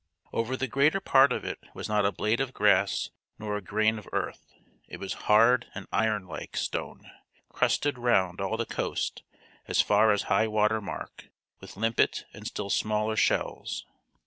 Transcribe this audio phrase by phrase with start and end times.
[0.33, 3.99] Over the greater part of it was not a blade of grass nor a grain
[3.99, 4.51] of earth;
[4.87, 7.11] it was hard and iron like stone,
[7.49, 9.21] crusted round all the coast
[9.67, 11.27] as far as high water mark
[11.59, 13.85] with limpet and still smaller shells.